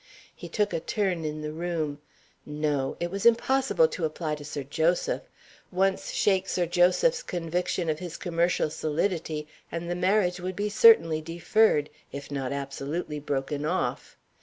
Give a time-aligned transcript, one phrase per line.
[0.33, 1.99] He took a turn in the room.
[2.43, 2.97] No!
[2.99, 5.21] It was impossible to apply to Sir Joseph.
[5.71, 11.21] Once shake Sir Joseph's conviction of his commercial solidity, and the marriage would be certainly
[11.21, 14.17] deferred if not absolutely broken off.